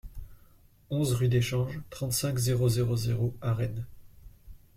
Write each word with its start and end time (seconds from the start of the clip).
onze 0.89 1.13
rue 1.13 1.27
d'Échange, 1.27 1.79
trente-cinq, 1.91 2.35
zéro 2.39 2.67
zéro 2.67 2.95
zéro 2.95 3.35
à 3.39 3.53
Rennes 3.53 3.85